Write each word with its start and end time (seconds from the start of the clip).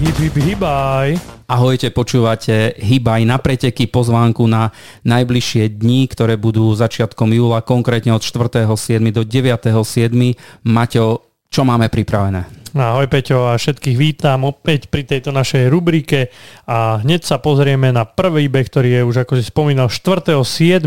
Hip, 0.00 0.16
hip, 0.16 0.32
hibaj. 0.32 1.20
Ahojte, 1.44 1.92
počúvate 1.92 2.72
Hybaj 2.80 3.20
na 3.28 3.36
preteky 3.36 3.84
pozvánku 3.84 4.48
na 4.48 4.72
najbližšie 5.04 5.76
dni, 5.76 6.08
ktoré 6.08 6.40
budú 6.40 6.72
začiatkom 6.72 7.28
júla, 7.28 7.60
konkrétne 7.60 8.16
od 8.16 8.24
4.7. 8.24 8.96
do 9.12 9.28
9.7. 9.28 10.08
Maťo, 10.64 11.20
čo 11.52 11.68
máme 11.68 11.92
pripravené? 11.92 12.48
Ahoj 12.70 13.10
Peťo 13.10 13.50
a 13.50 13.58
všetkých 13.58 13.98
vítam 13.98 14.46
opäť 14.46 14.86
pri 14.86 15.02
tejto 15.02 15.34
našej 15.34 15.66
rubrike 15.66 16.30
a 16.70 17.02
hneď 17.02 17.26
sa 17.26 17.42
pozrieme 17.42 17.90
na 17.90 18.06
prvý 18.06 18.46
beh, 18.46 18.62
ktorý 18.62 18.88
je 18.94 19.02
už 19.10 19.16
ako 19.26 19.32
si 19.42 19.50
spomínal 19.50 19.90
4.7. 19.90 20.86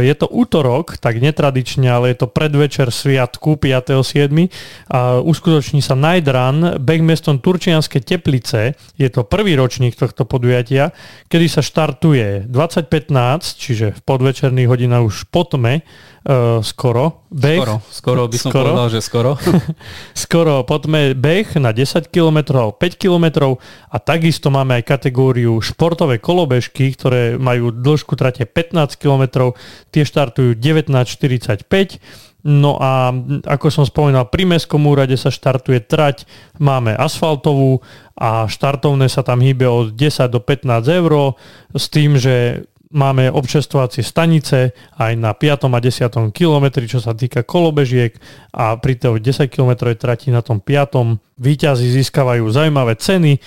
Je 0.00 0.14
to 0.16 0.26
útorok, 0.32 0.96
tak 0.96 1.20
netradične, 1.20 1.92
ale 1.92 2.16
je 2.16 2.24
to 2.24 2.32
predvečer 2.32 2.88
sviatku 2.88 3.60
5.7. 3.60 4.48
A 4.88 5.20
uskutoční 5.20 5.84
sa 5.84 5.92
Night 5.92 6.24
Run, 6.24 6.80
beh 6.80 7.04
mestom 7.04 7.36
Turčianske 7.36 8.00
Teplice. 8.00 8.72
Je 8.96 9.12
to 9.12 9.28
prvý 9.28 9.60
ročník 9.60 10.00
tohto 10.00 10.24
podujatia, 10.24 10.96
kedy 11.28 11.52
sa 11.52 11.60
štartuje 11.60 12.48
20.15, 12.48 13.60
čiže 13.60 13.86
v 13.92 14.00
podvečerných 14.08 14.72
hodinách 14.72 15.04
už 15.04 15.28
po 15.28 15.44
tme, 15.44 15.84
uh, 16.24 16.64
skoro. 16.64 17.28
Beh. 17.28 17.60
Skoro, 17.60 17.76
skoro 17.90 18.22
by 18.30 18.38
som 18.40 18.50
skoro. 18.50 18.70
povedal, 18.72 18.88
že 18.88 19.00
skoro. 19.04 19.30
skoro, 20.24 20.54
potom 20.94 21.18
beh 21.18 21.58
na 21.58 21.74
10 21.74 22.06
km, 22.14 22.70
5 22.70 23.02
km 23.02 23.58
a 23.90 23.96
takisto 23.98 24.46
máme 24.54 24.78
aj 24.78 24.86
kategóriu 24.86 25.58
športové 25.58 26.22
kolobežky, 26.22 26.94
ktoré 26.94 27.34
majú 27.34 27.74
dĺžku 27.74 28.14
trate 28.14 28.46
15 28.46 28.94
km, 28.94 29.50
tie 29.90 30.06
štartujú 30.06 30.54
19.45 30.54 31.98
No 32.44 32.76
a 32.76 33.08
ako 33.48 33.72
som 33.72 33.88
spomínal, 33.88 34.28
pri 34.28 34.44
Mestskom 34.44 34.84
úrade 34.84 35.16
sa 35.16 35.32
štartuje 35.32 35.80
trať, 35.80 36.28
máme 36.60 36.92
asfaltovú 36.92 37.80
a 38.20 38.44
štartovné 38.44 39.08
sa 39.08 39.24
tam 39.24 39.40
hýbe 39.40 39.64
od 39.64 39.96
10 39.96 40.28
do 40.28 40.44
15 40.44 40.68
eur 40.92 41.40
s 41.72 41.88
tým, 41.88 42.20
že 42.20 42.68
máme 42.94 43.28
občerstvovacie 43.28 44.06
stanice 44.06 44.72
aj 44.96 45.12
na 45.18 45.34
5. 45.34 45.66
a 45.66 45.80
10. 45.82 46.30
kilometri, 46.30 46.86
čo 46.86 47.02
sa 47.02 47.12
týka 47.12 47.42
kolobežiek 47.42 48.14
a 48.54 48.78
pri 48.78 48.94
tej 48.94 49.18
10 49.18 49.50
km 49.50 49.90
trati 49.98 50.30
na 50.30 50.40
tom 50.40 50.62
5. 50.62 51.18
výťazí 51.36 51.90
získavajú 51.90 52.46
zaujímavé 52.46 52.94
ceny, 52.94 53.42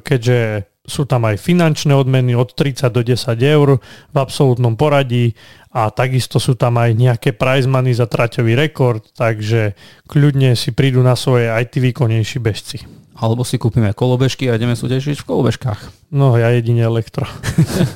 keďže 0.00 0.66
sú 0.90 1.06
tam 1.06 1.28
aj 1.28 1.38
finančné 1.38 1.94
odmeny 1.94 2.34
od 2.34 2.50
30 2.56 2.90
do 2.90 3.06
10 3.06 3.36
eur 3.38 3.78
v 4.10 4.16
absolútnom 4.16 4.74
poradí 4.74 5.38
a 5.70 5.92
takisto 5.94 6.42
sú 6.42 6.58
tam 6.58 6.82
aj 6.82 6.98
nejaké 6.98 7.30
prize 7.30 7.70
money 7.70 7.94
za 7.94 8.10
traťový 8.10 8.58
rekord, 8.58 9.06
takže 9.14 9.78
kľudne 10.10 10.58
si 10.58 10.74
prídu 10.74 10.98
na 11.04 11.14
svoje 11.14 11.46
aj 11.46 11.70
tí 11.70 11.78
výkonnejší 11.78 12.42
bežci. 12.42 12.99
Alebo 13.18 13.42
si 13.42 13.58
kúpime 13.58 13.90
kolobežky 13.90 14.46
a 14.46 14.56
ideme 14.56 14.78
súťažiť 14.78 15.18
v 15.20 15.28
kolobežkách. 15.28 16.12
No, 16.14 16.38
ja 16.38 16.54
jedine 16.54 16.86
elektro. 16.86 17.26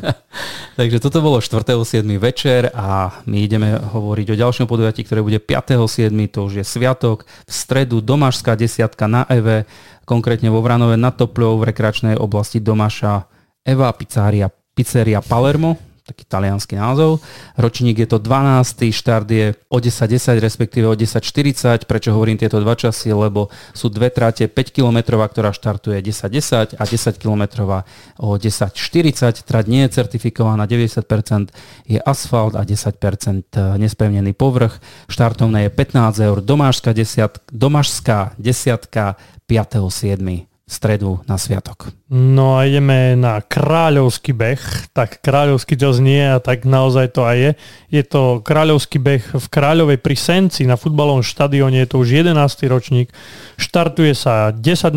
Takže 0.79 0.99
toto 0.99 1.23
bolo 1.23 1.39
4.7. 1.39 2.03
večer 2.19 2.75
a 2.75 3.23
my 3.25 3.39
ideme 3.47 3.79
hovoriť 3.79 4.27
o 4.35 4.41
ďalšom 4.43 4.67
podujatí, 4.67 5.07
ktoré 5.07 5.23
bude 5.23 5.39
5.7. 5.39 6.11
To 6.35 6.51
už 6.51 6.61
je 6.61 6.65
sviatok. 6.67 7.25
V 7.47 7.53
stredu 7.55 8.03
Domašská 8.03 8.59
desiatka 8.59 9.07
na 9.07 9.23
EVE, 9.31 9.71
konkrétne 10.03 10.51
vo 10.51 10.61
Vranove 10.61 10.99
nad 10.99 11.15
Topľou 11.15 11.63
v 11.63 11.71
rekreačnej 11.71 12.19
oblasti 12.19 12.59
Domaša 12.59 13.31
Eva 13.65 13.89
Pizzeria, 13.95 14.51
Pizzeria 14.51 15.23
Palermo 15.23 15.94
taký 16.05 16.29
talianský 16.29 16.77
názov. 16.77 17.25
Ročník 17.57 18.05
je 18.05 18.09
to 18.09 18.21
12. 18.21 18.93
štart 18.93 19.25
je 19.25 19.57
o 19.73 19.81
10.10, 19.81 20.37
respektíve 20.37 20.85
o 20.85 20.93
10.40. 20.93 21.89
Prečo 21.89 22.13
hovorím 22.13 22.37
tieto 22.37 22.61
dva 22.61 22.77
časy? 22.77 23.09
Lebo 23.09 23.49
sú 23.73 23.89
dve 23.89 24.13
tráte 24.13 24.45
5 24.45 24.69
km, 24.69 25.17
ktorá 25.25 25.57
štartuje 25.57 25.97
10.10 26.05 26.77
a 26.77 26.85
10 26.85 27.17
km 27.17 27.43
o 28.21 28.37
10.40. 28.37 29.49
Trať 29.49 29.65
nie 29.65 29.89
je 29.89 29.97
certifikovaná, 29.97 30.69
90% 30.69 31.49
je 31.89 32.01
asfalt 32.05 32.53
a 32.53 32.69
10% 32.69 33.81
nespevnený 33.81 34.37
povrch. 34.37 34.77
Štartovné 35.09 35.67
je 35.67 35.71
15 35.73 36.21
eur, 36.21 36.45
domášská, 36.45 36.93
desiat, 36.93 37.41
domášská 37.49 38.37
desiatka 38.37 39.17
5.7 39.49 40.53
stredu 40.69 41.21
na 41.29 41.41
sviatok. 41.41 41.93
No 42.15 42.63
a 42.63 42.71
ideme 42.71 43.19
na 43.19 43.43
kráľovský 43.43 44.39
beh, 44.39 44.95
tak 44.95 45.19
kráľovský 45.19 45.75
to 45.75 45.91
znie 45.91 46.23
a 46.23 46.39
tak 46.39 46.63
naozaj 46.63 47.11
to 47.11 47.27
aj 47.27 47.37
je. 47.43 47.51
Je 47.91 48.03
to 48.07 48.39
kráľovský 48.39 49.03
beh 49.03 49.25
v 49.35 49.47
Kráľovej 49.51 49.99
pri 49.99 50.15
Senci 50.15 50.63
na 50.63 50.79
futbalovom 50.79 51.27
štadióne, 51.27 51.83
je 51.83 51.91
to 51.91 51.99
už 51.99 52.23
11. 52.23 52.39
ročník. 52.71 53.11
Štartuje 53.59 54.15
sa 54.15 54.55
10.00 54.55 54.95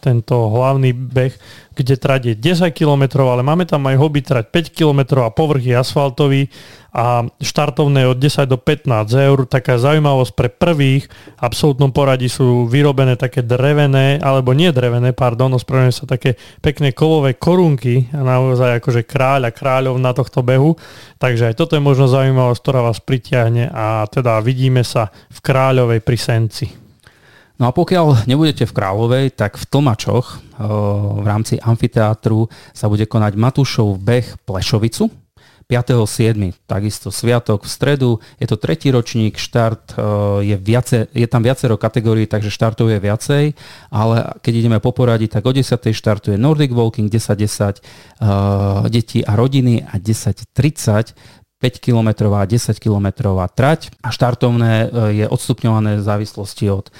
tento 0.00 0.36
hlavný 0.48 0.96
beh 0.96 1.36
kde 1.78 1.94
trať 1.94 2.22
je 2.26 2.34
10 2.34 2.74
km, 2.74 3.22
ale 3.22 3.46
máme 3.46 3.62
tam 3.62 3.86
aj 3.86 4.02
hobby 4.02 4.26
trať 4.26 4.50
5 4.50 4.74
km 4.74 5.22
a 5.22 5.30
povrch 5.30 5.62
je 5.62 5.78
asfaltový 5.78 6.50
a 6.90 7.22
štartovné 7.38 8.10
od 8.10 8.18
10 8.18 8.50
do 8.50 8.58
15 8.58 9.14
eur. 9.14 9.46
Taká 9.46 9.78
zaujímavosť 9.78 10.32
pre 10.34 10.50
prvých 10.50 11.06
v 11.06 11.38
absolútnom 11.38 11.94
poradí 11.94 12.26
sú 12.26 12.66
vyrobené 12.66 13.14
také 13.14 13.46
drevené, 13.46 14.18
alebo 14.18 14.50
nie 14.50 14.74
drevené, 14.74 15.14
pardon, 15.14 15.54
ospravedlňujem 15.54 15.94
sa 15.94 16.10
také 16.10 16.34
pekné 16.60 16.96
kovové 16.96 17.36
korunky 17.36 18.10
a 18.10 18.24
naozaj 18.24 18.82
akože 18.82 19.06
kráľ 19.06 19.48
a 19.48 19.54
kráľov 19.54 19.96
na 20.00 20.10
tohto 20.16 20.40
behu. 20.42 20.74
Takže 21.18 21.52
aj 21.52 21.54
toto 21.58 21.74
je 21.74 21.82
možno 21.82 22.08
zaujímavosť, 22.08 22.60
ktorá 22.62 22.80
vás 22.82 22.98
pritiahne 23.02 23.70
a 23.70 24.06
teda 24.08 24.40
vidíme 24.40 24.82
sa 24.82 25.10
v 25.28 25.38
Kráľovej 25.42 26.00
pri 26.02 26.18
Senci. 26.18 26.66
No 27.58 27.66
a 27.66 27.74
pokiaľ 27.74 28.30
nebudete 28.30 28.64
v 28.64 28.74
Kráľovej, 28.74 29.34
tak 29.34 29.58
v 29.58 29.64
Tlmačoch 29.66 30.26
eh, 30.30 30.38
v 31.18 31.26
rámci 31.26 31.58
amfiteátru 31.58 32.46
sa 32.70 32.86
bude 32.86 33.04
konať 33.10 33.34
Matúšov 33.34 33.98
beh 33.98 34.46
Plešovicu 34.46 35.27
5.7. 35.68 36.64
Takisto 36.64 37.12
sviatok 37.12 37.64
v 37.64 37.70
stredu. 37.70 38.10
Je 38.40 38.48
to 38.48 38.56
tretí 38.56 38.88
ročník, 38.88 39.36
štart 39.36 39.94
eh, 39.94 40.02
je, 40.52 40.56
viace, 40.56 41.12
je 41.12 41.28
tam 41.28 41.44
viacero 41.44 41.76
kategórií, 41.76 42.24
takže 42.24 42.48
štartov 42.48 42.88
je 42.88 42.98
viacej, 42.98 43.44
ale 43.92 44.16
keď 44.40 44.52
ideme 44.56 44.78
po 44.80 44.96
poradí, 44.96 45.28
tak 45.28 45.44
o 45.44 45.52
10. 45.52 45.76
štartuje 45.92 46.40
Nordic 46.40 46.72
Walking, 46.72 47.12
10.10 47.12 47.58
10, 47.58 47.80
uh, 48.20 48.88
deti 48.88 49.24
a 49.24 49.36
rodiny 49.36 49.82
a 49.82 49.98
10.30 49.98 51.14
5 51.58 51.82
km 51.82 52.30
a 52.38 52.46
10 52.46 52.78
km 52.78 53.34
trať 53.50 53.90
a 53.98 54.14
štartovné 54.14 54.86
e, 54.86 54.88
je 55.22 55.26
odstupňované 55.26 55.98
v 55.98 56.06
závislosti 56.06 56.70
od 56.70 56.86
e, 56.86 56.92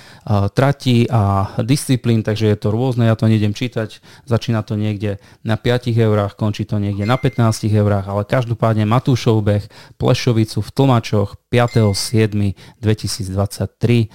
trati 0.51 1.07
a 1.07 1.55
disciplín, 1.63 2.27
takže 2.27 2.51
je 2.51 2.59
to 2.59 2.75
rôzne, 2.75 3.07
ja 3.07 3.15
to 3.15 3.31
nejdem 3.31 3.55
čítať, 3.55 4.03
začína 4.27 4.67
to 4.67 4.75
niekde 4.75 5.23
na 5.47 5.55
5 5.55 5.95
eurách, 5.95 6.35
končí 6.35 6.67
to 6.67 6.83
niekde 6.83 7.07
na 7.07 7.15
15 7.15 7.71
eurách, 7.71 8.11
ale 8.11 8.27
každopádne 8.27 8.83
Matúšov 8.83 9.47
beh 9.47 9.63
Plešovicu 9.95 10.59
v 10.59 10.71
Tlmačoch 10.75 11.39
5.7.2023 11.55 14.11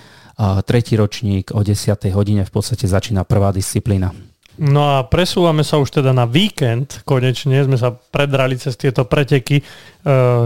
tretí 0.65 0.97
ročník 0.97 1.53
o 1.53 1.61
10. 1.61 1.93
hodine 2.11 2.43
v 2.43 2.51
podstate 2.51 2.89
začína 2.89 3.23
prvá 3.23 3.53
disciplína. 3.53 4.32
No 4.53 4.85
a 4.85 5.01
presúvame 5.09 5.65
sa 5.65 5.81
už 5.81 5.89
teda 5.89 6.13
na 6.13 6.29
víkend, 6.29 7.01
konečne 7.09 7.65
sme 7.65 7.73
sa 7.73 7.89
predrali 7.89 8.53
cez 8.53 8.77
tieto 8.77 9.01
preteky 9.01 9.57
e, 9.57 9.63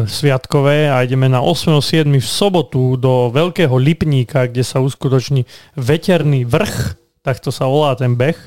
sviatkové 0.07 0.87
a 0.87 1.03
ideme 1.03 1.27
na 1.27 1.43
8.7. 1.43 2.07
v 2.07 2.23
sobotu 2.23 2.95
do 2.95 3.27
Veľkého 3.35 3.75
Lipníka, 3.75 4.47
kde 4.47 4.63
sa 4.63 4.79
uskutoční 4.79 5.43
veterný 5.75 6.47
vrch, 6.47 6.95
takto 7.19 7.51
sa 7.51 7.67
volá 7.67 7.99
ten 7.99 8.15
beh 8.15 8.39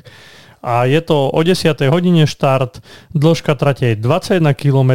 a 0.60 0.84
je 0.84 1.00
to 1.00 1.32
o 1.32 1.41
10. 1.41 1.72
hodine 1.88 2.28
štart, 2.28 2.84
dĺžka 3.16 3.56
trate 3.56 3.93
je 3.93 3.97
21 3.97 4.53
km 4.53 4.93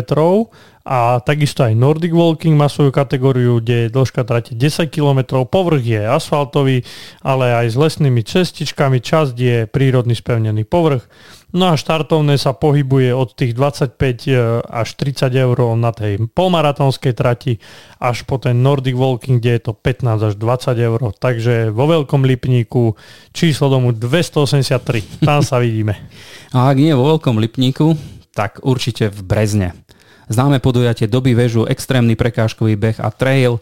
a 0.85 1.17
takisto 1.17 1.65
aj 1.65 1.73
Nordic 1.73 2.13
Walking 2.13 2.53
má 2.53 2.69
svoju 2.69 2.93
kategóriu, 2.93 3.57
kde 3.57 3.89
je 3.89 3.93
dĺžka 3.93 4.21
trate 4.21 4.53
10 4.53 4.93
km, 4.93 5.41
povrch 5.49 5.81
je 5.81 5.97
asfaltový, 6.05 6.85
ale 7.25 7.57
aj 7.57 7.73
s 7.73 7.75
lesnými 7.75 8.21
cestičkami, 8.21 9.01
časť 9.01 9.33
je 9.33 9.57
prírodný 9.65 10.13
spevnený 10.13 10.61
povrch. 10.69 11.09
No 11.55 11.71
a 11.71 11.79
štartovné 11.79 12.37
sa 12.37 12.53
pohybuje 12.53 13.15
od 13.17 13.33
tých 13.33 13.57
25 13.57 13.97
e, 13.97 14.33
až 14.61 14.87
30 14.99 15.31
eur 15.33 15.57
na 15.73 15.89
tej 15.89 16.19
polmaratónskej 16.29 17.13
trati 17.15 17.57
až 17.97 18.27
po 18.27 18.37
ten 18.37 18.59
Nordic 18.59 18.93
Walking, 18.93 19.39
kde 19.41 19.51
je 19.57 19.61
to 19.65 19.73
15 19.73 20.21
až 20.21 20.33
20 20.37 20.75
eur. 20.85 20.99
Takže 21.15 21.71
vo 21.71 21.87
Veľkom 21.87 22.27
Lipníku 22.27 22.93
číslo 23.31 23.71
domu 23.71 23.95
283. 23.95 25.23
Tam 25.23 25.41
sa 25.41 25.57
vidíme. 25.57 25.95
A 26.55 26.69
ak 26.69 26.77
nie 26.77 26.91
vo 26.91 27.09
Veľkom 27.15 27.39
Lipníku, 27.39 27.95
tak 28.35 28.59
určite 28.67 29.07
v 29.07 29.23
Brezne. 29.23 29.84
Známe 30.29 30.57
podujatie 30.59 31.05
Doby 31.05 31.37
väžu, 31.37 31.65
extrémny 31.69 32.17
prekážkový 32.17 32.75
beh 32.75 32.97
a 33.01 33.09
trail, 33.13 33.61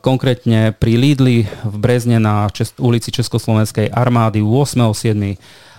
konkrétne 0.00 0.70
pri 0.72 0.94
Lidli 0.94 1.44
v 1.66 1.76
Brezne 1.76 2.22
na 2.22 2.46
ulici 2.78 3.10
Československej 3.10 3.90
armády 3.90 4.38
8.7. 4.38 5.36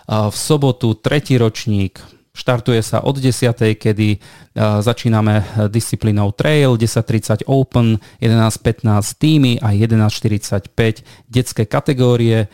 v 0.10 0.36
sobotu 0.36 1.00
tretí 1.00 1.40
ročník 1.40 2.20
Štartuje 2.40 2.80
sa 2.80 3.04
od 3.04 3.20
10. 3.20 3.52
kedy 3.76 4.08
začíname 4.80 5.44
disciplínou 5.68 6.32
trail, 6.32 6.80
10.30 6.80 7.44
open, 7.52 8.00
11.15 8.24 8.86
týmy 9.20 9.60
a 9.60 9.76
11.45 9.76 10.72
detské 11.28 11.68
kategórie. 11.68 12.48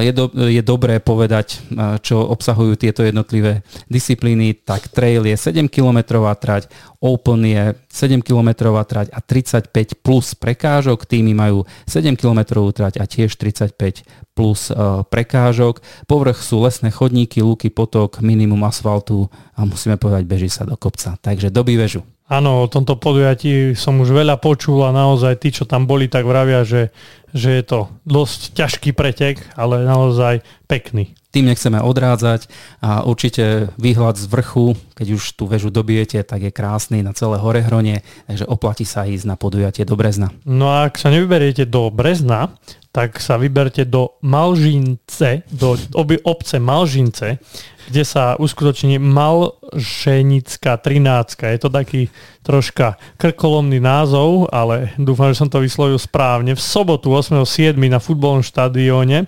Je, 0.00 0.12
do, 0.12 0.28
je 0.34 0.60
dobré 0.60 1.00
povedať, 1.00 1.64
čo 2.04 2.20
obsahujú 2.20 2.76
tieto 2.76 3.00
jednotlivé 3.00 3.64
disciplíny, 3.88 4.52
tak 4.60 4.92
trail 4.92 5.24
je 5.24 5.36
7 5.36 5.72
km 5.72 6.20
trať, 6.36 6.68
open 7.00 7.40
je 7.48 7.72
7 7.88 8.20
km 8.20 8.70
trať 8.84 9.08
a 9.08 9.24
35 9.24 9.72
plus 10.04 10.36
prekážok, 10.36 11.08
týmy 11.08 11.32
majú 11.32 11.64
7 11.88 12.12
km 12.12 12.60
trať 12.76 13.00
a 13.00 13.04
tiež 13.08 13.40
35 13.40 14.04
plus 14.36 14.68
prekážok. 15.08 15.80
Povrch 16.04 16.44
sú 16.44 16.60
lesné 16.60 16.92
chodníky, 16.92 17.40
lúky, 17.40 17.72
potok, 17.72 18.20
minimum 18.20 18.68
asfaltu 18.68 19.32
a 19.56 19.64
musíme 19.64 19.96
povedať, 19.96 20.28
beží 20.28 20.52
sa 20.52 20.68
do 20.68 20.76
kopca. 20.76 21.16
Takže 21.16 21.48
doby 21.48 21.80
vežu. 21.80 22.04
Áno, 22.24 22.64
o 22.64 22.70
tomto 22.72 22.96
podujatí 22.96 23.76
som 23.76 24.00
už 24.00 24.16
veľa 24.16 24.40
počul 24.40 24.80
a 24.80 24.96
naozaj 24.96 25.44
tí, 25.44 25.52
čo 25.52 25.68
tam 25.68 25.84
boli, 25.84 26.08
tak 26.08 26.24
vravia, 26.24 26.64
že, 26.64 26.88
že 27.36 27.60
je 27.60 27.64
to 27.68 27.92
dosť 28.08 28.56
ťažký 28.56 28.96
pretek, 28.96 29.44
ale 29.60 29.84
naozaj 29.84 30.40
pekný. 30.64 31.12
Tým 31.36 31.52
nechceme 31.52 31.84
odrádzať 31.84 32.48
a 32.80 33.04
určite 33.04 33.68
výhľad 33.76 34.16
z 34.16 34.24
vrchu, 34.32 34.72
keď 34.96 35.20
už 35.20 35.36
tú 35.36 35.44
väžu 35.44 35.68
dobijete, 35.68 36.16
tak 36.24 36.48
je 36.48 36.54
krásny 36.54 37.04
na 37.04 37.12
celé 37.12 37.36
hronie, 37.42 38.00
takže 38.24 38.48
oplatí 38.48 38.88
sa 38.88 39.04
ísť 39.04 39.28
na 39.28 39.36
podujatie 39.36 39.84
do 39.84 39.92
Brezna. 39.92 40.32
No 40.48 40.72
a 40.72 40.88
ak 40.88 40.96
sa 40.96 41.12
nevyberiete 41.12 41.68
do 41.68 41.92
Brezna, 41.92 42.56
tak 42.94 43.18
sa 43.18 43.34
vyberte 43.34 43.82
do 43.90 44.22
Malžince, 44.22 45.42
do 45.50 45.74
obce 46.22 46.62
Malžince, 46.62 47.42
kde 47.90 48.02
sa 48.06 48.38
uskutoční 48.38 49.02
Malženická 49.02 50.78
13. 50.78 51.42
Je 51.42 51.58
to 51.58 51.68
taký 51.68 52.08
troška 52.44 53.00
krkolomný 53.16 53.80
názov, 53.80 54.52
ale 54.52 54.92
dúfam, 55.00 55.32
že 55.32 55.40
som 55.40 55.48
to 55.48 55.64
vyslovil 55.64 55.96
správne. 55.96 56.52
V 56.52 56.60
sobotu 56.60 57.12
8.7. 57.12 57.72
na 57.88 57.96
futbolnom 57.96 58.44
štadióne 58.44 59.24
e, 59.24 59.26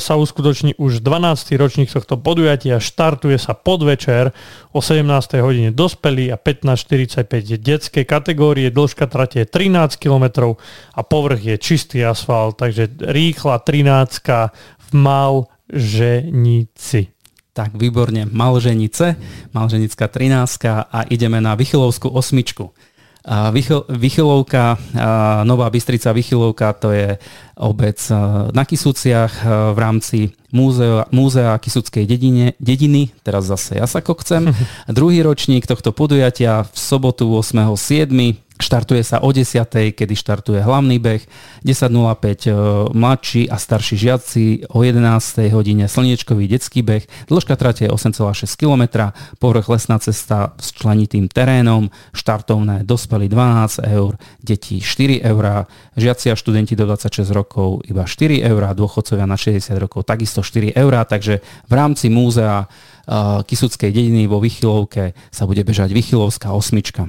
sa 0.00 0.16
uskutoční 0.16 0.80
už 0.80 1.04
12. 1.04 1.60
ročník 1.60 1.92
tohto 1.92 2.16
podujatia. 2.16 2.80
Štartuje 2.80 3.36
sa 3.36 3.52
podvečer 3.52 4.32
o 4.72 4.80
17. 4.80 5.04
hodine 5.44 5.70
dospelí 5.76 6.32
a 6.32 6.40
15.45 6.40 7.52
je 7.52 7.58
detské 7.60 8.08
kategórie. 8.08 8.72
Dĺžka 8.72 9.04
trate 9.12 9.44
je 9.44 9.46
13 9.46 10.00
km 10.00 10.56
a 10.96 11.00
povrch 11.04 11.44
je 11.44 11.56
čistý 11.60 12.00
asfalt, 12.00 12.56
takže 12.56 12.87
rýchla 12.96 13.58
13 13.58 14.22
v 14.78 14.88
Malženici. 15.72 16.28
Tak, 17.52 17.74
výborne. 17.74 18.24
Malženice, 18.30 19.18
Malženická 19.50 20.06
13 20.06 20.64
a 20.68 21.02
ideme 21.10 21.42
na 21.42 21.58
Vychylovskú 21.58 22.08
osmičku. 22.08 22.70
Vychyl, 23.28 23.84
Vychylovka, 23.92 24.78
Nová 25.44 25.68
Bystrica 25.68 26.12
Vychylovka, 26.16 26.72
to 26.72 26.96
je 26.96 27.18
obec 27.60 27.98
na 28.54 28.64
Kisúciach 28.64 29.44
v 29.74 29.78
rámci 29.78 30.32
múzea, 30.48 31.04
múzea 31.12 31.52
Kisúckej 31.60 32.08
dedine, 32.08 32.56
dediny, 32.56 33.12
teraz 33.20 33.44
zase 33.44 33.76
ja 33.76 33.84
sa 33.84 34.00
kokcem. 34.00 34.48
Druhý 34.88 35.20
ročník 35.20 35.68
tohto 35.68 35.92
podujatia 35.92 36.64
v 36.64 36.76
sobotu 36.78 37.28
8.7. 37.28 38.47
Štartuje 38.58 39.06
sa 39.06 39.22
o 39.22 39.30
10. 39.30 39.70
kedy 39.94 40.14
štartuje 40.18 40.58
hlavný 40.58 40.98
beh, 40.98 41.22
10.05 41.62 41.94
e, 41.94 42.58
mladší 42.90 43.46
a 43.46 43.54
starší 43.54 43.94
žiaci, 43.94 44.44
o 44.74 44.82
11. 44.82 45.54
hodine 45.54 45.86
slniečkový 45.86 46.50
detský 46.50 46.82
beh, 46.82 47.06
dĺžka 47.30 47.54
trate 47.54 47.86
je 47.86 47.90
8,6 47.94 48.50
km, 48.58 49.14
povrch 49.38 49.70
lesná 49.70 50.02
cesta 50.02 50.58
s 50.58 50.74
členitým 50.74 51.30
terénom, 51.30 51.94
štartovné 52.10 52.82
dospelí 52.82 53.30
12 53.30 53.78
eur, 53.94 54.18
deti 54.42 54.82
4 54.82 55.22
eur, 55.22 55.70
žiaci 55.94 56.34
a 56.34 56.34
študenti 56.34 56.74
do 56.74 56.90
26 56.90 57.30
rokov 57.30 57.86
iba 57.86 58.10
4 58.10 58.42
eur, 58.42 58.74
dôchodcovia 58.74 59.30
na 59.30 59.38
60 59.38 59.70
rokov 59.78 60.02
takisto 60.02 60.42
4 60.42 60.74
eur, 60.74 60.92
takže 61.06 61.46
v 61.70 61.72
rámci 61.72 62.10
múzea 62.10 62.66
uh, 62.66 63.46
Kisuckej 63.46 63.94
dediny 63.94 64.26
vo 64.26 64.42
Vychylovke 64.42 65.14
sa 65.30 65.46
bude 65.46 65.62
bežať 65.62 65.94
Vychylovská 65.94 66.50
osmička. 66.50 67.06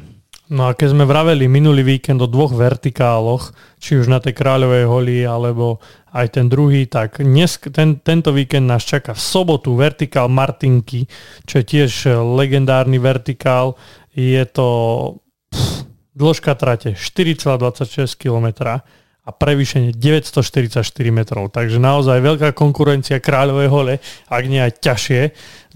No 0.49 0.65
a 0.65 0.73
keď 0.73 0.97
sme 0.97 1.05
vraveli 1.05 1.45
minulý 1.45 1.85
víkend 1.85 2.17
o 2.25 2.27
dvoch 2.27 2.57
vertikáloch, 2.57 3.53
či 3.77 4.01
už 4.01 4.09
na 4.09 4.17
tej 4.17 4.33
Kráľovej 4.33 4.85
holi, 4.89 5.21
alebo 5.21 5.77
aj 6.09 6.41
ten 6.41 6.49
druhý, 6.49 6.89
tak 6.89 7.21
dnes, 7.21 7.61
ten, 7.69 8.01
tento 8.01 8.33
víkend 8.33 8.65
nás 8.65 8.81
čaká 8.81 9.13
v 9.13 9.21
sobotu 9.21 9.77
vertikál 9.77 10.25
Martinky, 10.25 11.05
čo 11.45 11.61
je 11.61 11.65
tiež 11.69 11.91
legendárny 12.33 12.97
vertikál. 12.97 13.77
Je 14.17 14.41
to 14.49 14.67
pff, 15.53 15.85
dĺžka 16.17 16.57
trate 16.57 16.97
4,26 16.97 18.17
km 18.17 18.81
a 19.29 19.31
prevýšenie 19.31 19.93
944 19.93 20.81
metrov. 21.13 21.53
Takže 21.53 21.77
naozaj 21.77 22.17
veľká 22.17 22.49
konkurencia 22.57 23.21
Kráľovej 23.21 23.69
hole, 23.69 23.93
ak 24.25 24.43
nie 24.49 24.57
aj 24.57 24.81
ťažšie. 24.81 25.21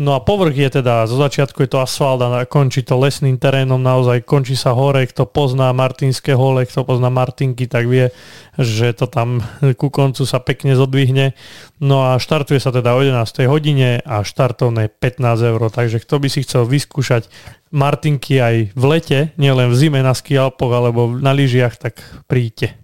No 0.01 0.17
a 0.17 0.25
povrch 0.25 0.57
je 0.57 0.81
teda, 0.81 1.05
zo 1.05 1.21
začiatku 1.21 1.61
je 1.61 1.69
to 1.69 1.77
asfalt 1.77 2.17
a 2.25 2.49
končí 2.49 2.81
to 2.81 2.97
lesným 2.97 3.37
terénom, 3.37 3.77
naozaj 3.77 4.25
končí 4.25 4.57
sa 4.57 4.73
hore, 4.73 5.05
kto 5.05 5.29
pozná 5.29 5.69
Martinské 5.69 6.33
hole, 6.33 6.65
kto 6.65 6.81
pozná 6.81 7.13
Martinky, 7.13 7.69
tak 7.69 7.85
vie, 7.85 8.09
že 8.57 8.89
to 8.97 9.05
tam 9.05 9.45
ku 9.77 9.93
koncu 9.93 10.25
sa 10.25 10.41
pekne 10.41 10.73
zodvihne. 10.73 11.37
No 11.77 12.09
a 12.09 12.17
štartuje 12.17 12.57
sa 12.57 12.73
teda 12.73 12.97
o 12.97 13.05
11. 13.05 13.45
hodine 13.45 14.01
a 14.01 14.25
štartovné 14.25 14.89
15 14.89 15.21
eur, 15.53 15.61
takže 15.69 16.01
kto 16.01 16.17
by 16.17 16.27
si 16.33 16.41
chcel 16.41 16.65
vyskúšať 16.65 17.29
Martinky 17.69 18.41
aj 18.41 18.73
v 18.73 18.83
lete, 18.89 19.19
nielen 19.37 19.69
v 19.69 19.77
zime 19.77 20.01
na 20.01 20.17
skialpoch 20.17 20.73
alebo 20.73 21.13
na 21.21 21.37
lyžiach, 21.37 21.77
tak 21.77 22.01
príďte. 22.25 22.82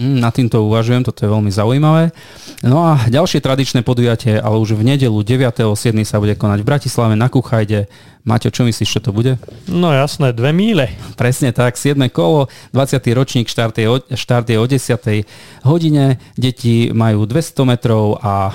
Mm, 0.00 0.16
na 0.16 0.32
týmto 0.32 0.64
uvažujem, 0.64 1.04
toto 1.04 1.20
je 1.20 1.28
veľmi 1.28 1.52
zaujímavé. 1.52 2.16
No 2.64 2.80
a 2.88 3.04
ďalšie 3.04 3.44
tradičné 3.44 3.84
podujatie, 3.84 4.40
ale 4.40 4.56
už 4.56 4.72
v 4.72 4.96
nedelu 4.96 5.20
9.7. 5.20 5.76
sa 6.08 6.16
bude 6.16 6.40
konať 6.40 6.64
v 6.64 6.68
Bratislave 6.72 7.20
na 7.20 7.28
Kuchajde. 7.28 7.84
Maťo, 8.24 8.48
čo 8.48 8.64
myslíš, 8.64 8.96
čo 8.96 9.04
to 9.04 9.12
bude? 9.12 9.36
No 9.68 9.92
jasné, 9.92 10.32
dve 10.32 10.56
míle. 10.56 10.96
Presne 11.20 11.52
tak, 11.52 11.76
7. 11.76 12.00
kolo, 12.08 12.48
20. 12.72 12.96
ročník, 13.12 13.52
štart 13.52 13.76
je, 13.76 13.86
o, 13.92 14.00
štart 14.00 14.48
je 14.48 14.56
o 14.56 14.64
10. 14.64 15.68
hodine, 15.68 16.16
deti 16.32 16.88
majú 16.96 17.28
200 17.28 17.68
metrov 17.68 18.16
a 18.24 18.34
uh, 18.48 18.52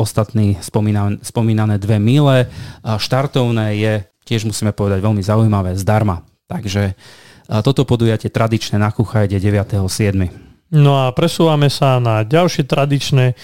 ostatní 0.00 0.56
spomínané, 0.64 1.20
spomínané 1.20 1.76
dve 1.76 2.00
míle. 2.00 2.48
Uh, 2.80 2.96
štartovné 2.96 3.76
je, 3.76 3.92
tiež 4.24 4.48
musíme 4.48 4.72
povedať, 4.72 5.04
veľmi 5.04 5.20
zaujímavé, 5.20 5.76
zdarma. 5.76 6.24
Takže 6.48 6.96
uh, 6.96 7.60
toto 7.60 7.84
podujatie 7.84 8.32
tradičné 8.32 8.80
na 8.80 8.88
Kuchajde 8.88 9.36
9.7. 9.36 10.45
No 10.74 11.06
a 11.06 11.14
presúvame 11.14 11.70
sa 11.70 12.02
na 12.02 12.26
ďalšie 12.26 12.66
tradičné, 12.66 13.24
e, 13.30 13.34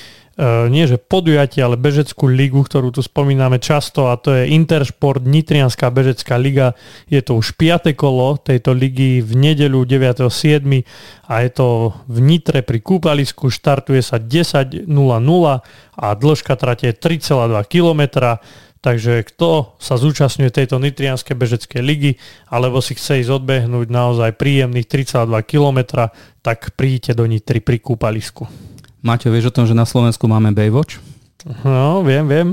nie 0.67 0.91
že 0.91 0.99
podujatie, 0.99 1.63
ale 1.63 1.79
bežeckú 1.79 2.27
ligu, 2.27 2.59
ktorú 2.59 2.91
tu 2.91 2.99
spomíname 2.99 3.63
často 3.63 4.11
a 4.11 4.19
to 4.19 4.35
je 4.35 4.51
Intersport 4.51 5.23
Nitrianská 5.23 5.87
bežecká 5.95 6.35
liga. 6.35 6.75
Je 7.07 7.23
to 7.23 7.39
už 7.39 7.55
5. 7.55 7.95
kolo 7.95 8.43
tejto 8.43 8.75
ligy 8.75 9.23
v 9.23 9.33
nedeľu 9.39 9.87
9.7. 9.87 10.83
a 11.31 11.35
je 11.47 11.51
to 11.55 11.95
v 12.11 12.19
Nitre 12.19 12.67
pri 12.67 12.83
kúpalisku. 12.83 13.55
Štartuje 13.55 14.03
sa 14.03 14.19
10.00 14.19 14.91
a 15.93 16.07
dĺžka 16.19 16.59
trate 16.59 16.91
je 16.91 16.95
3,2 16.99 17.55
km. 17.71 18.03
Takže 18.83 19.23
kto 19.31 19.79
sa 19.79 19.95
zúčastňuje 19.95 20.51
tejto 20.51 20.83
Nitrianskej 20.83 21.39
bežeckej 21.39 21.83
ligy 21.87 22.13
alebo 22.51 22.83
si 22.83 22.99
chce 22.99 23.23
ísť 23.23 23.31
odbehnúť 23.31 23.87
naozaj 23.87 24.35
príjemných 24.35 24.91
3,2 24.91 25.31
km, 25.47 26.11
tak 26.43 26.75
príďte 26.75 27.15
do 27.15 27.23
Nitry 27.31 27.63
pri 27.63 27.79
kúpalisku. 27.79 28.51
Maťo, 29.07 29.31
vieš 29.31 29.51
o 29.51 29.55
tom, 29.55 29.71
že 29.71 29.79
na 29.79 29.87
Slovensku 29.87 30.27
máme 30.27 30.51
Baywatch? 30.51 30.99
No, 31.63 32.03
viem, 32.03 32.27
viem. 32.27 32.49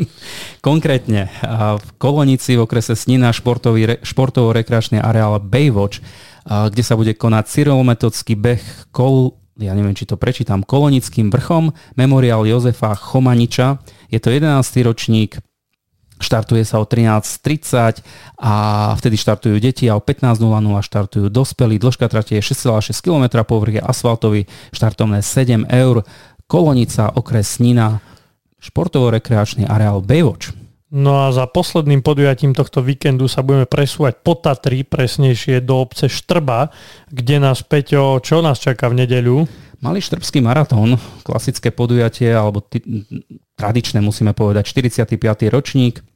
Konkrétne 0.68 1.32
v 1.76 1.88
Kolonici 2.00 2.56
v 2.56 2.64
okrese 2.64 2.96
Snina 2.96 3.32
športový, 3.32 4.00
športovo-rekreačný 4.04 5.00
areál 5.00 5.36
Baywatch, 5.40 6.00
kde 6.44 6.82
sa 6.84 6.96
bude 6.96 7.12
konať 7.12 7.44
cyrilometodský 7.44 8.36
beh 8.36 8.88
kol, 8.92 9.36
ja 9.60 9.72
neviem, 9.72 9.96
či 9.96 10.08
to 10.08 10.20
prečítam, 10.20 10.64
Kolonickým 10.64 11.32
vrchom, 11.32 11.72
memoriál 11.96 12.44
Jozefa 12.44 12.96
Chomaniča. 12.96 13.80
Je 14.12 14.20
to 14.20 14.32
11. 14.32 14.48
ročník 14.84 15.40
Štartuje 16.18 16.66
sa 16.66 16.82
o 16.82 16.86
13.30 16.86 18.02
a 18.42 18.52
vtedy 18.98 19.14
štartujú 19.14 19.56
deti 19.62 19.86
a 19.86 19.94
o 19.94 20.02
15.00 20.02 20.38
štartujú 20.82 21.26
dospelí. 21.30 21.78
Dĺžka 21.78 22.10
trate 22.10 22.34
je 22.34 22.42
6,6 22.42 22.90
km, 22.98 23.46
povrch 23.46 23.78
je 23.78 23.82
asfaltový, 23.82 24.50
štartovné 24.74 25.22
7 25.22 25.70
eur. 25.70 26.02
Kolonica, 26.50 27.12
okres 27.14 27.62
Nina, 27.62 28.02
športovo-rekreačný 28.58 29.68
areál 29.68 30.02
Baywatch. 30.02 30.56
No 30.88 31.28
a 31.28 31.28
za 31.36 31.44
posledným 31.44 32.00
podujatím 32.00 32.56
tohto 32.56 32.80
víkendu 32.80 33.28
sa 33.28 33.44
budeme 33.44 33.68
presúvať 33.68 34.24
po 34.24 34.32
Tatry, 34.40 34.88
presnejšie 34.88 35.60
do 35.60 35.84
obce 35.84 36.08
Štrba, 36.08 36.72
kde 37.12 37.44
nás, 37.44 37.60
Peťo, 37.60 38.24
čo 38.24 38.40
nás 38.40 38.56
čaká 38.56 38.88
v 38.88 39.04
nedeľu? 39.04 39.44
Malý 39.84 40.00
štrbský 40.00 40.40
maratón, 40.40 40.96
klasické 41.28 41.68
podujatie, 41.68 42.32
alebo 42.32 42.64
t- 42.64 42.80
tradičné 43.58 43.98
musíme 43.98 44.30
povedať, 44.32 44.70
45. 44.70 45.50
ročník. 45.50 46.06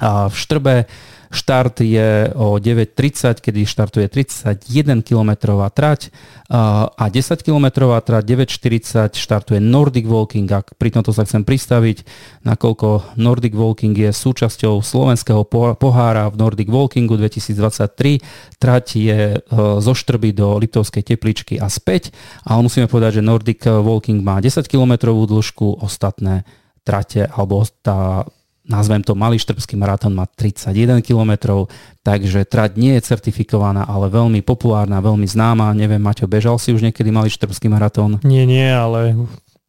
A 0.00 0.32
v 0.32 0.34
Štrbe 0.34 0.88
Štart 1.32 1.80
je 1.80 2.28
o 2.36 2.60
9.30, 2.60 3.40
kedy 3.40 3.64
štartuje 3.64 4.04
31 4.04 5.00
km 5.00 5.32
trať 5.72 6.12
a 6.52 7.04
10 7.08 7.40
km 7.40 7.96
trať 8.04 8.24
9.40 8.28 9.16
štartuje 9.16 9.56
Nordic 9.56 10.04
Walking 10.04 10.44
a 10.52 10.60
pri 10.60 10.92
tomto 10.92 11.16
sa 11.16 11.24
chcem 11.24 11.40
pristaviť, 11.40 12.04
nakoľko 12.44 13.16
Nordic 13.16 13.56
Walking 13.56 13.96
je 13.96 14.12
súčasťou 14.12 14.84
slovenského 14.84 15.48
pohára 15.80 16.28
v 16.28 16.36
Nordic 16.36 16.68
Walkingu 16.68 17.16
2023. 17.16 18.60
Trať 18.60 18.84
je 19.00 19.20
e, 19.32 19.38
zo 19.80 19.92
Štrby 19.96 20.36
do 20.36 20.60
Liptovskej 20.60 21.00
tepličky 21.00 21.56
a 21.56 21.72
späť, 21.72 22.12
ale 22.44 22.60
musíme 22.60 22.92
povedať, 22.92 23.24
že 23.24 23.28
Nordic 23.28 23.64
Walking 23.64 24.20
má 24.20 24.36
10 24.44 24.68
km 24.68 25.16
dĺžku, 25.24 25.80
ostatné 25.80 26.44
trate 26.84 27.24
alebo 27.24 27.64
tá 27.80 28.28
nazvem 28.66 29.02
to 29.02 29.18
Malý 29.18 29.38
štrbský 29.38 29.74
maratón 29.74 30.14
má 30.14 30.26
31 30.26 31.02
km, 31.02 31.66
takže 32.06 32.46
trať 32.46 32.78
nie 32.78 32.94
je 32.98 33.06
certifikovaná, 33.06 33.86
ale 33.86 34.10
veľmi 34.10 34.40
populárna, 34.42 35.02
veľmi 35.02 35.26
známa. 35.26 35.74
Neviem, 35.74 36.02
Maťo, 36.02 36.30
bežal 36.30 36.58
si 36.62 36.70
už 36.70 36.82
niekedy 36.82 37.10
Malý 37.10 37.30
štrbský 37.30 37.66
maratón? 37.66 38.22
Nie, 38.22 38.46
nie, 38.46 38.66
ale 38.66 39.18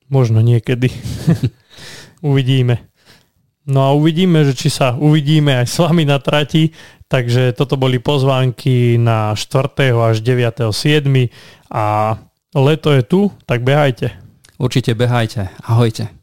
možno 0.09 0.41
niekedy. 0.45 0.93
uvidíme. 2.21 2.87
No 3.63 3.79
a 3.87 3.89
uvidíme, 3.95 4.43
že 4.43 4.53
či 4.53 4.67
sa 4.67 4.91
uvidíme 4.99 5.63
aj 5.63 5.67
s 5.71 5.77
vami 5.79 6.03
na 6.03 6.19
trati, 6.19 6.75
takže 7.07 7.55
toto 7.55 7.79
boli 7.79 7.95
pozvánky 7.95 8.99
na 8.99 9.31
4. 9.31 9.95
až 9.95 10.19
9. 10.19 10.67
7. 10.67 11.07
a 11.71 11.83
leto 12.51 12.91
je 12.91 13.03
tu, 13.07 13.31
tak 13.47 13.63
behajte. 13.63 14.11
Určite 14.59 14.93
behajte. 14.93 15.47
Ahojte. 15.63 16.11